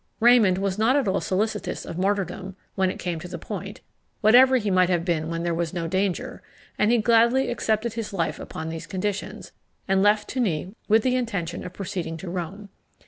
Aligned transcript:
Raymond 0.19 0.57
was 0.57 0.79
not 0.79 0.95
at 0.95 1.07
all 1.07 1.21
solicitous 1.21 1.85
of 1.85 1.95
martyrdom 1.99 2.55
when 2.73 2.89
it 2.89 2.97
came 2.97 3.19
to 3.19 3.27
the 3.27 3.37
point, 3.37 3.81
whatever 4.21 4.57
he 4.57 4.71
might 4.71 4.89
have 4.89 5.05
been 5.05 5.29
when 5.29 5.43
there 5.43 5.53
was 5.53 5.75
no 5.75 5.87
danger, 5.87 6.41
and 6.75 6.91
he 6.91 6.97
gladly 6.97 7.51
accepted 7.51 7.93
his 7.93 8.11
life 8.11 8.39
upon 8.39 8.69
these 8.69 8.87
conditions, 8.87 9.51
and 9.87 10.01
left 10.01 10.27
Tunis 10.27 10.73
with 10.87 11.03
the 11.03 11.15
intention 11.15 11.63
of 11.63 11.73
proceeding 11.73 12.17
to 12.17 12.31
Rome. 12.31 12.69